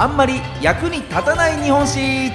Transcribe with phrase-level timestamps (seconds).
[0.00, 2.32] あんまり役に立たない日本史。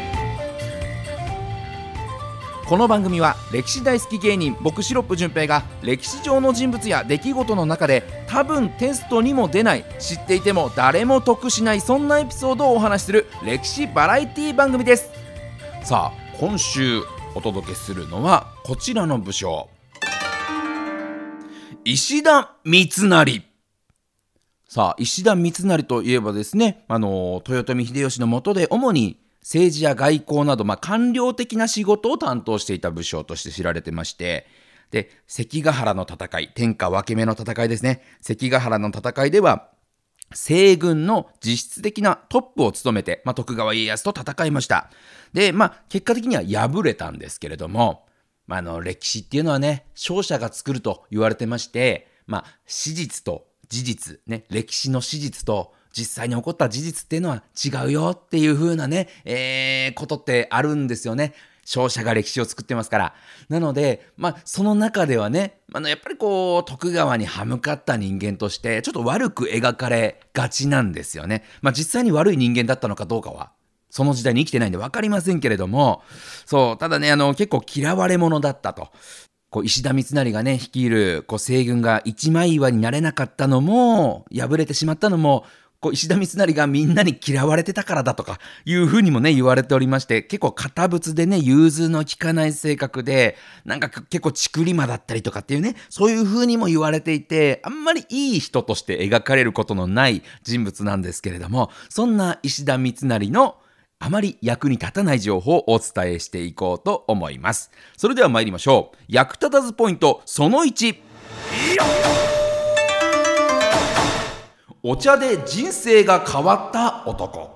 [2.68, 15.10] この番組は歴史大好き芸人僕シロップ純平が歴史上の人物や出来事の中で多分テストにも出ない知っていても誰も得しないそんなエピソードをお話しする歴史バラエティ番組です。
[15.84, 17.02] さあ今週
[17.34, 19.70] お届けするのはこちらの武将
[21.84, 23.45] 石田三成。
[24.76, 34.48] さあ石田三成といえばですねあの豊臣秀吉の下で主に政治や外交など、まあ、官僚的な仕事を担当していた武将として知られてまして
[34.92, 38.02] で関ヶ原の戦い天下分け目の戦いですね。
[38.20, 39.70] 関ヶ原の戦いでは
[40.34, 44.90] 西軍の実質的なトップを務めて、まあ、徳川家康と戦いました。
[45.32, 48.08] でまあ結果的には敗れたんですけれども、
[48.46, 61.34] まあ、あの歴史っていうのはね勝者が作ると言われてましてまあ史実と事実ね歴史の史実と実際に起こった事実っていうのは違うよっていう風なね、えー、ことってあるんですよね。
[61.66, 63.14] 勝者が歴史を作ってますから。
[63.50, 71.44] なので、まあ、その中ではね、あの、やっぱりこう、徳川に歯向かった人間として、ちょっと悪く描かれがちなんですよね。
[71.62, 73.52] まあ、実際に悪い人間だったのかどうかは、
[73.90, 76.04] その時代に生きてないんで分かりませんけれども、
[76.46, 78.90] そう、ただね、あの、結構嫌われ者だったと。
[79.56, 85.46] こう石田三成がね率いるこう西軍が一枚岩になれなかったのも敗れてしまったのも
[85.80, 103.56] こう石田三成がみんなに嫌われてたからだとかいうふうにもね言われておりまして結構堅物でね融通の利かない性格でなんか結構ちくり魔だったりとかっていうねそういうふうにも言われていてあんまりいい人として描かれることのない人物なんですけれどもそんな石田三成の
[104.00, 107.72] あまり役に立たない情報をお伝えしていこうと思います。
[107.98, 108.98] それでは参りましょう。
[109.08, 110.96] 役立たずポイントその1。
[114.84, 117.56] お茶で人生が変わった男。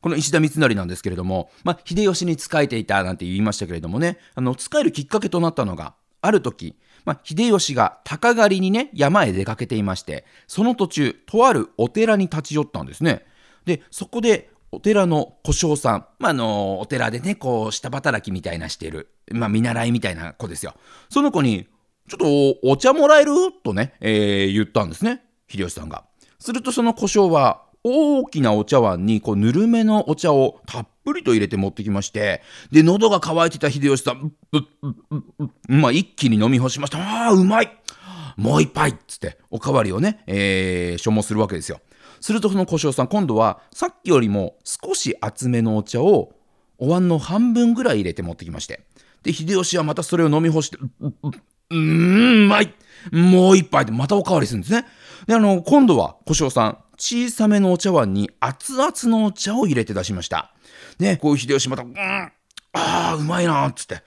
[0.00, 13.24] この石田三成なんですけれども、まあ、秀吉に仕えていたなんて言いましたけれどもね、あの、仕えるきっかけとなったのが、ある時、まあ、秀吉が鷹狩りにね、山へ出かけていまして、その途中、とあるお寺に立ち寄ったんですね。
[13.64, 20.74] で、そこで、お寺の小姓さん、まあ、あの、お寺でね、こう、下働きみたいなしてる、まあ、見習いみたいな子ですよ。
[21.08, 21.66] その子に、
[22.06, 23.32] ちょっとお茶もらえる？
[23.64, 26.04] とね、えー、言ったんですね、秀吉さんが。
[26.38, 34.34] するとその胡椒は大きなお茶碗にこうぬるめのお茶をたっぷりと入れて持ってきましてで喉が渇いてた秀吉さん
[35.68, 36.98] まあ一気に飲み干しました。
[36.98, 37.72] ああうまい！
[38.36, 38.90] もう一杯！
[38.90, 41.80] っつっておかわりをね、えー、所望するわけですよ。
[42.24, 46.32] するとその胡椒さん今度はさっきよりも少し厚めのお茶を
[46.78, 48.80] お椀の半分ぐらい入れて持ってきまして
[49.22, 50.78] で秀吉はまたそれを飲み干して
[51.70, 52.74] うんうまい
[53.12, 54.86] もう一杯でまたおかわりするんですね
[55.26, 60.52] で、あの、今度は小塩さん、小さめのお茶碗に熱々のお茶を入れて出しました。
[60.98, 62.30] で、こういう秀吉また、うん、あ
[62.72, 64.02] あ、うまいな、っつって。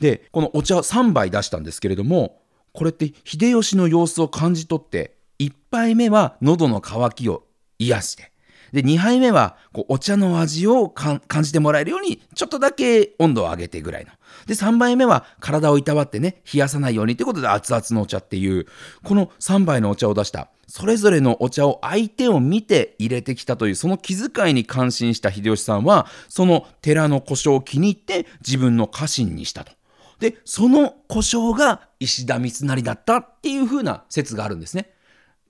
[0.00, 2.40] で、このお茶3杯出したんですけれども、
[2.72, 7.44] これって秀吉の様子を感じ取って、1杯目は喉の渇きを
[7.78, 8.32] 癒して、
[8.74, 14.10] で、2杯目は、こう、お茶の味を感じてもらえるように、ちょっとだけ温度を上げてぐらいの。
[14.46, 18.66] で、3杯目は、体をいたわってね、冷やさないようにということで、熱々のお茶っていう、
[19.04, 29.70] この3杯のお茶を出した、それぞれのお茶を相手を見て入れてきたという、その気遣いに感心した秀吉さんは、その寺の故障を気に入って、自分の家臣にしたと。
[30.18, 34.90] で、その故障が石田三成だったっていう風な説があるんですね。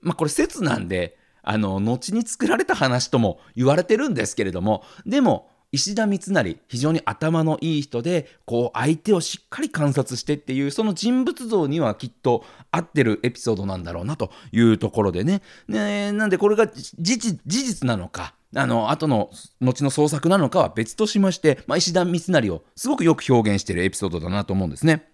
[0.01, 15.41] まあ、これ説なんで、あの、後に作られた話とも言われてるんですけれども、でも、石田三成、非常に頭のいい人で、こう、相手をしっかり観察してっていう、その人物像にはきっと合ってるエピソードなんだろうなというところでね。
[15.67, 19.29] ねなんで、これが事実なのか、あの、後の、
[19.59, 25.09] 後の創作なのかは別としまして、まあ、石田三成をすごくよく表現してるエピソードだなと思うんですね。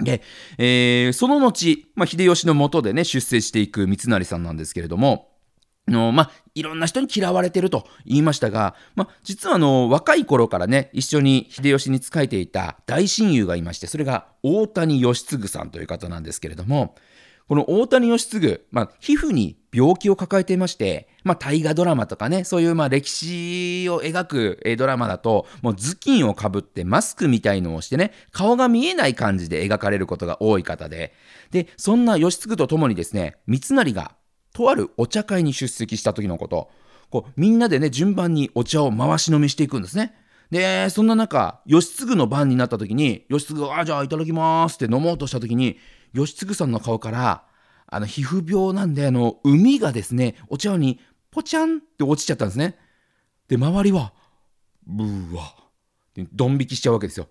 [0.00, 0.22] で、
[0.56, 5.28] えー、その後、まあ、秀吉のもとでね、出世していく三成さんなんですけれども、
[5.88, 16.94] のまあ、いろんな人に嫌われてると言いましたが、まあ、実はあの若い頃からね一緒に秀吉に仕えていた大親友がいましてそれが大谷義次さんという方なんですけれども
[17.48, 31.14] この大谷義次、まあ、皮膚に病気を抱えていまして、まあ、大河ドラマとかねそういうまあ歴史を描くドラマだともう頭巾をかぶってマスクみたいのをしてね顔が見えない感じで描かれることが多い方で
[31.50, 34.12] でそんな義継とともにですね三成が
[34.58, 36.70] とあるお茶会に出席した時のこと、
[37.10, 40.14] こうみんなでね、順番にお茶を回し飲みしていくんですね。
[40.50, 45.78] で、そんな中、義継の番になった時に、義継が、あ、じゃあいただきますって飲もうとした時に、
[46.12, 47.44] 義継さんの顔から、
[47.86, 51.00] あの、皮膚病なんで、あの、海がですね、お茶碗に
[51.30, 52.76] ポチャンって落ちちゃったんですね。
[53.48, 54.12] で周りは
[54.86, 55.54] ブーワ
[56.32, 57.28] ドン引きしちゃうわけですよ。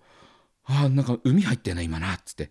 [0.64, 2.50] あなんか海入ってんな今なっつって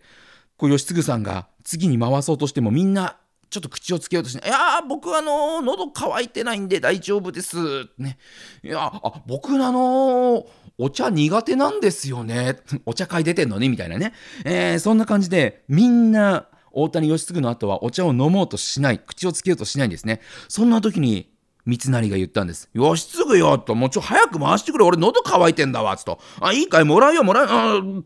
[0.56, 3.18] こう義継さんが次に回そうとしてもみんな
[3.50, 7.58] ちょっと口をつけようとして、いやー僕あのー、喉乾いてないんで大丈夫です。
[7.98, 8.18] ね。
[8.64, 10.46] いや、あ、僕あのー、
[10.78, 12.58] お茶苦手なんですよね。
[12.86, 14.14] お茶会出てんのねみたいなね。
[14.46, 20.22] えー、そんな感じで、みんな、大谷義嗣の後はお茶を飲もうとしない、口をつけようとしないんですね。
[20.48, 21.32] そんな時に、
[21.68, 22.70] 三成が言ったんです。
[22.74, 24.86] 義継よと、もうちょ、早く回してくれ。
[24.86, 25.98] 俺喉乾いてんだわ。
[25.98, 26.20] つと。
[26.40, 28.04] あ、いいかいもらうよ、もらうよ。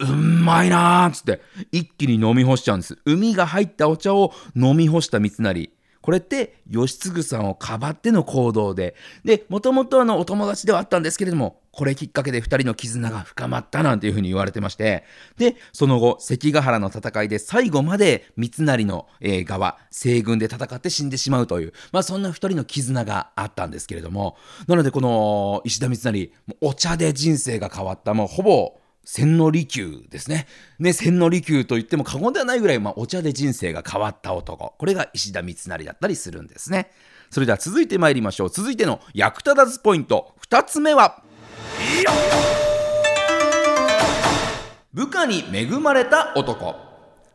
[0.00, 1.40] うまいなーつって、
[1.70, 2.98] 一気に飲み干しちゃうんです。
[3.04, 5.70] 海が入ったお茶を飲み干した三成。
[6.02, 15.04] これって義継さんをかばっての行動で、で、もともとあのお友達ではあったんですけれども、これきっかけで2人の絆が深まったなんていうふうに言われてまして、
[15.36, 26.32] で、その後、関ヶ原の戦いで最後まで三成の、えー、側、西軍で戦って死んでしまうという、まあそんな2人の絆があったんですけれども、なのでこの石田三成、
[26.62, 30.46] お茶で人生が変わった、もうほぼ、千利休ですね。
[30.78, 34.74] ね、千利休と言っても過言ではないぐらい、まあ、お茶で人生が変わった男。
[34.78, 36.90] これが石田三成だったりするんですね。
[37.30, 38.50] それでは続いて参りましょう。
[38.50, 40.34] 続いての役立たずポイント。
[40.48, 41.22] 2つ目は、
[44.92, 46.74] 部下に恵まれた男。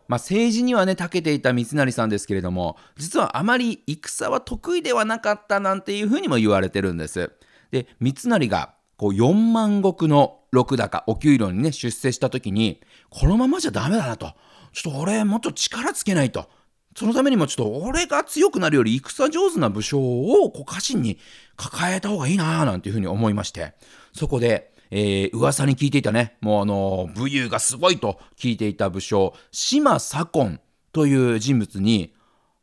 [0.08, 7.32] まあ、政治にはね、長けていた三成さんですけれども、実はあまり戦は得意ではなかったなんていうふうにも言われてるんです。
[7.72, 14.34] で、三成がこう4万石の禄高、お給料にね、出世した時に、このままじゃダメだなと。
[14.74, 16.50] ちょっと俺、もっと力つけないと。
[16.96, 21.20] そのためにもちょっと俺が強くなるより戦上手な武将をこう家臣に
[21.56, 23.74] 抱えた方がいいなぁなんていうふうに思いまして、
[24.14, 30.60] そこで、えー、噂に聞いていたね、もうあの武勇がすごいと聞いていた武将、島左近
[30.92, 32.14] という人物に、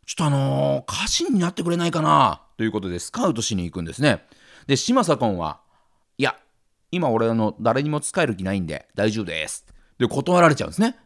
[0.05, 4.25] ちょっとあのー、家臣になってくれないかなということでスカウトしに行くんですね。
[4.67, 5.61] で、島左近は、
[6.19, 6.37] いや、
[6.91, 9.67] 今俺あの誰にも使える気ないんで大丈夫です。
[9.99, 10.97] で、断られちゃうんですね。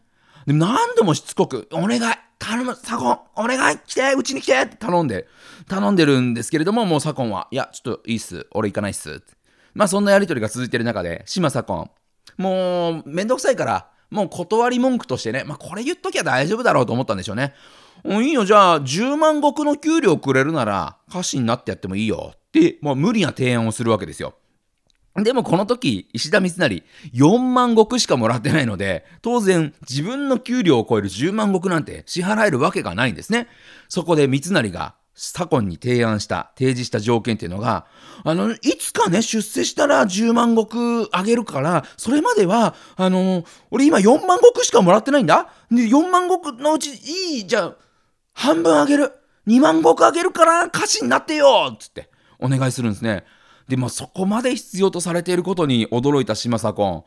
[0.47, 5.29] で、何度もしつこく、お願い頼む左近お願い来てうちに来てって頼んで、
[5.69, 8.49] 頼んでるんですけれども、もう左近は、いや、ちょっといいっす。
[8.51, 9.23] 俺行かないっす。
[9.75, 11.91] まあそんなやりとりが続いている中で、島左近、
[12.37, 17.55] もうめんどくさいから、もう断り文句としてね、まあこれ言っときゃ大丈夫だろうと思ったんでしょうね。
[18.05, 24.35] もういいよ、じゃあ10万石の給料くれるなら、歌手になってやってもいいよって、もう無理な提案をするわけですよ。
[25.15, 26.83] でもこの時、石田三成、
[27.13, 33.47] 4万石しかもらってないので、当然自分の給料を超える10万石なんて支払えるわけがないんですね。
[33.89, 37.87] そこで三成が左近に提案した、提示した条件っていうのが、
[38.25, 45.49] あの、いつかね、出世したら10万石あげるから、それまでは、あの、俺今4万石しかもらってないんだ。
[45.71, 47.77] で、4万石のうち、いい、じゃあ、
[48.33, 49.13] 半分あげる。
[49.47, 53.25] 2万石あげるから、歌詞になってよつって、お願いするんですね。
[53.69, 57.05] で、まあ、そこまで必要とされていることに驚いた島左近。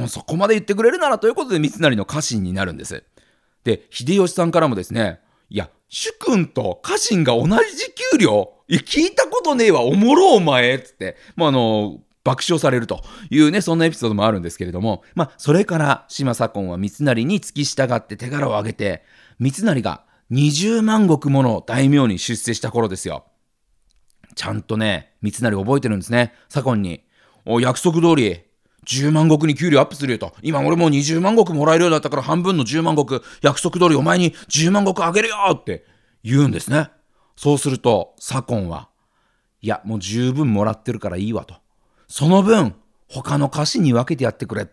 [0.00, 3.02] うん、そこまで言ってくれるならということで三成の家臣になるんです。
[3.64, 5.20] で、秀吉さんからもですね、
[5.52, 7.52] いや、主君と家臣が同じ
[8.12, 8.54] 給料？
[8.68, 19.02] いや、聞いたことねえわ、おもろお前つって、まあ、あの、爆笑されるというね、そんなエピソードもあるんですけれども、まあ、それから島左近は三成に付き従って手柄を挙げて、
[19.38, 23.26] 三成が20万石もの大名に出世した頃ですよ。
[24.34, 26.32] ちゃんとね、三成覚えてるんですね。
[26.48, 27.04] 左近に。
[27.44, 28.40] お、約束通り、
[28.86, 30.32] 10万石に給料アップするよと。
[30.42, 35.84] 今俺もう20万石もらえるようだったから半分の10万石、約束通りお前に10万石あげるよって
[36.24, 36.90] 言うんですね。
[37.36, 38.88] そうすると、左近は、
[39.60, 41.54] いや、もう十分もらってるからいいわと。
[42.08, 42.74] その分、
[43.08, 44.68] 他の歌詞に分けてやってくれ。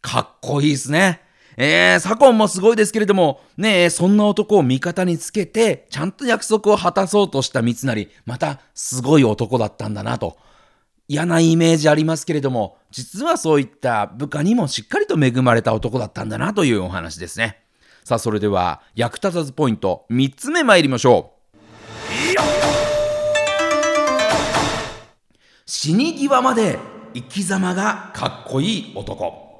[0.00, 1.20] かっこいいですね。
[1.56, 10.38] えー、左近もすごいですけれども、ねえ、そんな男を味方につけて、ちゃんと約束を果たそうとした三成、また、すごい男だったんだなと。
[11.10, 17.64] 嫌なイメージありますけれども、実はそういった部下にもしっかりと恵まれた男だったんだなというお話ですね。
[18.04, 21.40] さあ、それでは、役立たずポイント、3つ目参りましょう。
[25.66, 26.78] 死に際まで
[27.12, 29.50] 生き様がかっこいい男。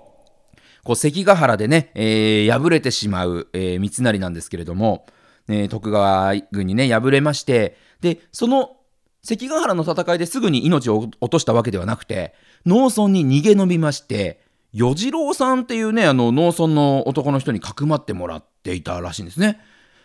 [0.84, 5.04] こう関ヶ原でね、えー、敗れてしまう、えー、三成なんですけれども、
[5.48, 8.76] えー、徳川軍にね、敗れまして、で、その
[9.22, 12.34] 関ヶ原の戦いですぐに命を落としたわけではなくて、
[12.66, 14.40] 農村に逃げ延びまして、
[14.72, 19.60] 与次郎さんっていうね、あの、農村の男の人にかくまってもらっていたらしいんですね。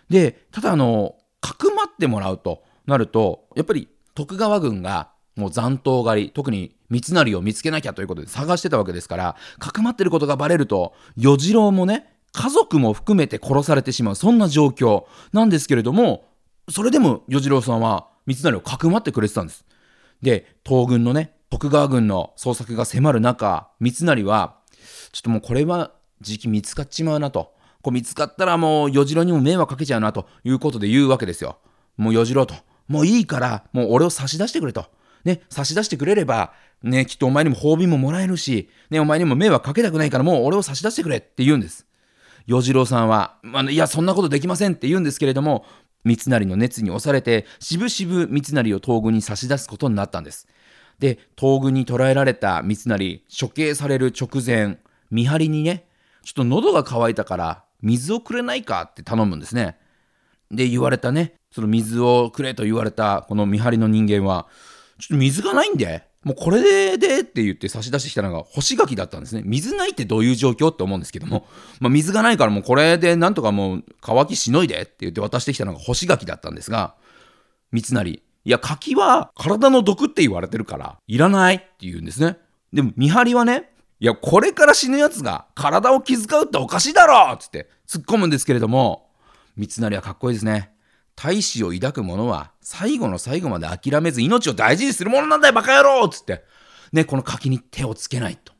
[0.10, 16.26] で、ただあの、かくまってもらうとなると、やっぱり徳川軍がもう残党狩り、特に三成を見つけなきゃということで探してたわけですから、かくまってることがバレると、与次郎もね、家族も含めて殺されてしまう、そんな状況なんですけれども、
[16.70, 19.66] それでも与次郎さんは三成をかくまってくれてたんです。
[20.22, 24.58] で、東軍のね、徳川軍の捜索が迫る中、三成は、
[25.12, 25.92] ちょっともうこれは
[26.22, 27.54] 時期見つかっちまうなと。
[27.82, 31.58] こう見つかったらもう、与次郎にも迷惑かけちゃうなということで言うわけですよ。
[31.98, 32.56] もう与次郎と。
[32.88, 34.86] もういいから、もう俺を差し出してくれと。
[35.24, 36.54] ね、差し出してくれれば、
[36.84, 41.86] ね、きっとお前にも褒美ももらえるし、ね、お前にも迷惑かけたくないからもう俺を差し出してくれって言うんです。
[42.48, 45.66] 与次郎さんは、あいや、そんなことできませんって言うんですけれども、
[46.06, 50.48] 三成の熱に押されて、しぶしぶ三成を東軍に差し出すことになったんです。
[51.00, 54.78] で、東軍に捕らえられた三成、処刑される直前、
[55.12, 55.88] 見張りにね、
[56.24, 59.78] ちょっと喉が渇いたから水をくれないかって頼むんですね。
[60.52, 64.48] で、言われたね、その水をくれと言われたこの見張りの人間は、
[65.00, 69.44] ちょっと水がないんで、もうこれでって言って差し出してきたのが干し柿だったんですね。
[69.46, 71.46] 水ないってどういう状況って思うんですけども、
[71.80, 76.96] まあ、水がないからもうこれでなんとかもう乾きしのいでって言って渡してきたのが干し柿だったんですが、
[77.72, 82.38] 三成、いや、柿は体の毒って言われてるから、いらないって言うんですね。
[82.74, 89.12] でも見張りはね、いや、これから死ぬ奴が体を気遣うっておかしいだろっつって突っ込むんですけれども、
[89.56, 90.75] 三成はかっこいいですね。
[91.16, 96.44] 大志を抱く者は最後の最後まで諦めず命を大事にするものなんだよバカ野郎つって、
[96.92, 98.54] ね、この柿に手をつけないと。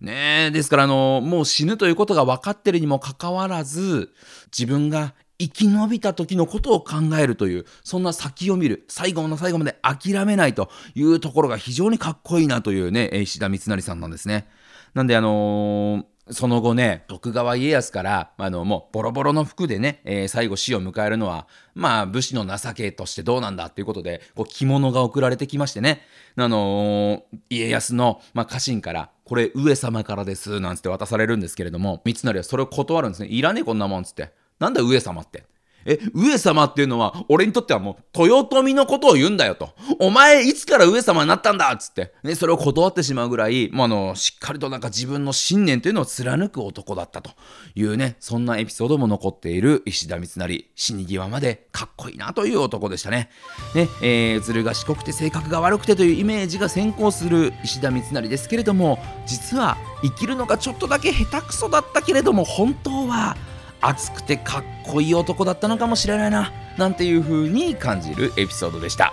[0.00, 4.12] ねえ、ですからあの、もう死ぬということが分かってるにもかかわらず、
[4.56, 14.48] 自分が生き延びた時のことを考えるという、そんな先を見る、最後の最後まで諦めないというところが非常にかっこいいなというね、石田三成さんなんですね。
[14.94, 26.02] なんであのーその後ね、徳川家康から、あの、もうボロボロの服でね、えー、最後死を迎えるのは、まあ、武士の情けとしてどうなんだっていうことで、こう、着物が送られてきましてね、
[26.36, 33.28] あのー、家康の、まあ、家臣から、これ上様からです、なんつって渡されるんですけれども、三成はそれを断るんですね。
[33.28, 34.32] いらねえ、こんなもん、つって。
[34.58, 35.44] なんだ上様って。
[35.88, 39.70] え、上様っていうのは、俺にとってはもう、豊臣のことを言うんだよと。
[39.98, 42.12] お前、いつから上様になったんだっつって。
[42.22, 47.30] ね、それを断ってしまうぐらい、もうあの、しっかりとなんか自分の信念というのを貫く男だったと
[47.74, 53.30] いうね、そんなエピソードも残っている石田三成、死に際までかっこいいなという男でしたね。
[53.74, 63.36] ね、えー、ずる賢くて性格が悪くてというイメージが先行する石田三成ですけれども、実は生きるのがちょっとだけ下手くそだったけれども、本当は、
[63.80, 69.12] 熱くてかっこいい男だったのかもしれないななんていう風に感じるエピソードでした。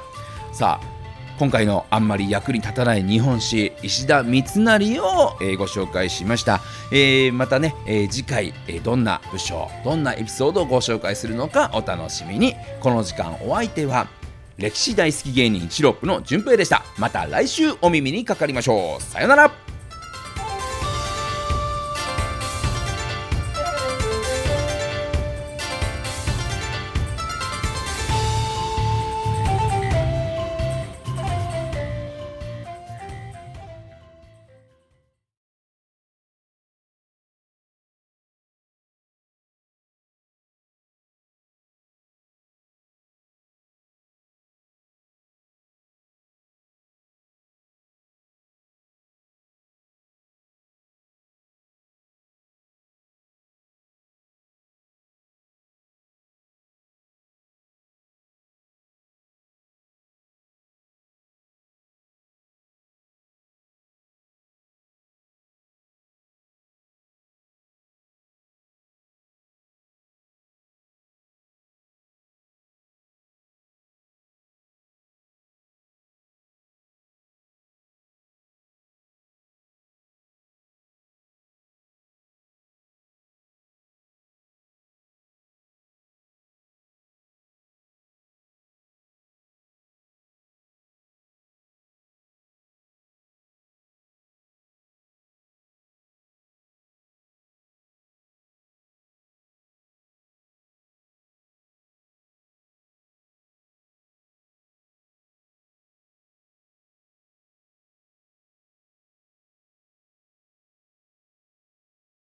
[0.54, 0.96] さあ
[1.38, 12.56] 今回のあんまり役に立たない日本史石田三成を、え、ご紹介しました、えー、またね、えー、次回、えどんな武将どんなエピソードをご紹介するのかお楽しみに。
[12.80, 14.08] この時間お相手は
[14.58, 16.84] 歴史大好き芸人シロップの順平でした。
[16.98, 19.04] また来週お耳にかかりましょう。
[19.04, 19.65] さよなら。